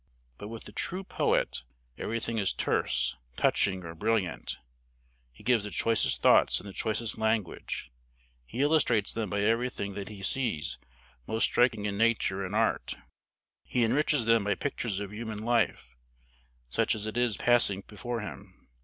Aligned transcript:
But 0.39 0.47
with 0.47 0.63
the 0.63 0.71
true 0.71 1.03
poet 1.03 1.61
every 1.95 2.19
thing 2.19 2.39
is 2.39 2.55
terse, 2.55 3.17
touching, 3.37 3.85
or 3.85 3.93
brilliant. 3.93 4.57
He 5.31 5.43
gives 5.43 5.63
the 5.63 5.69
choicest 5.69 6.23
thoughts 6.23 6.59
in 6.59 6.65
the 6.65 6.73
choicest 6.73 7.19
language. 7.19 7.91
He 8.47 8.63
illustrates 8.63 9.13
them 9.13 9.29
by 9.29 9.41
everything 9.41 9.93
that 9.93 10.09
he 10.09 10.23
sees 10.23 10.79
most 11.27 11.43
striking 11.43 11.85
in 11.85 11.99
nature 11.99 12.43
and 12.43 12.55
art. 12.55 12.97
He 13.63 13.83
enriches 13.83 14.25
them 14.25 14.43
by 14.45 14.55
pictures 14.55 14.99
of 14.99 15.13
human 15.13 15.45
life, 15.45 15.95
such 16.71 16.95
as 16.95 17.05
it 17.05 17.15
is 17.15 17.37
passing 17.37 17.83
before 17.85 18.21
him. 18.21 18.69